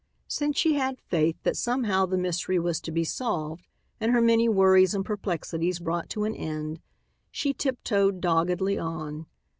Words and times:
Since 0.27 0.57
she 0.57 0.73
had 0.73 0.99
faith 0.99 1.37
that 1.43 1.55
somehow 1.55 2.07
the 2.07 2.17
mystery 2.17 2.57
was 2.57 2.81
to 2.81 2.91
be 2.91 3.03
solved 3.03 3.67
and 3.99 4.11
her 4.11 4.19
many 4.19 4.49
worries 4.49 4.95
and 4.95 5.05
perplexities 5.05 5.77
brought 5.77 6.09
to 6.09 6.23
an 6.23 6.33
end, 6.35 6.79
she 7.29 7.53
tiptoed 7.53 8.19
doggedly 8.19 8.79
on. 8.79 9.27